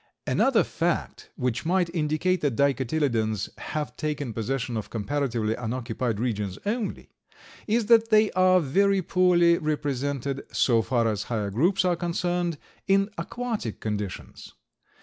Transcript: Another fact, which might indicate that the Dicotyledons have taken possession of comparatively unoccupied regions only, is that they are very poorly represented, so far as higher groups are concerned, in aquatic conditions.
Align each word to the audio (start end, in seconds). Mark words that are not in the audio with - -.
Another 0.25 0.63
fact, 0.63 1.29
which 1.35 1.63
might 1.63 1.93
indicate 1.93 2.41
that 2.41 2.57
the 2.57 2.63
Dicotyledons 2.63 3.49
have 3.59 3.95
taken 3.95 4.33
possession 4.33 4.75
of 4.75 4.89
comparatively 4.89 5.53
unoccupied 5.53 6.19
regions 6.19 6.57
only, 6.65 7.11
is 7.67 7.85
that 7.85 8.09
they 8.09 8.31
are 8.31 8.59
very 8.59 9.03
poorly 9.03 9.59
represented, 9.59 10.41
so 10.51 10.81
far 10.81 11.07
as 11.07 11.25
higher 11.25 11.51
groups 11.51 11.85
are 11.85 11.95
concerned, 11.95 12.57
in 12.87 13.11
aquatic 13.19 13.79
conditions. 13.79 14.53